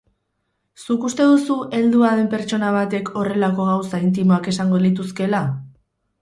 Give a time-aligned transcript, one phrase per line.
[0.85, 5.45] Zuk uste duzu heldua den pertsona batek horrelako gauza intimoak esango lituzkeela?